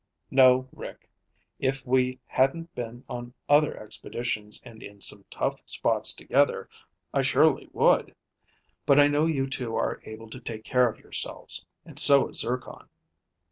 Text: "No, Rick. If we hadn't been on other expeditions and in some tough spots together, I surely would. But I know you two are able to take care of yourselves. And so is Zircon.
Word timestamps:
"No, 0.31 0.67
Rick. 0.73 1.07
If 1.59 1.85
we 1.85 2.17
hadn't 2.25 2.73
been 2.73 3.03
on 3.07 3.35
other 3.47 3.77
expeditions 3.77 4.59
and 4.65 4.81
in 4.81 4.99
some 4.99 5.25
tough 5.29 5.61
spots 5.67 6.15
together, 6.15 6.67
I 7.13 7.21
surely 7.21 7.69
would. 7.71 8.15
But 8.87 8.99
I 8.99 9.07
know 9.07 9.27
you 9.27 9.45
two 9.45 9.75
are 9.75 10.01
able 10.05 10.31
to 10.31 10.39
take 10.39 10.63
care 10.63 10.89
of 10.89 10.97
yourselves. 10.99 11.67
And 11.85 11.99
so 11.99 12.29
is 12.29 12.39
Zircon. 12.39 12.89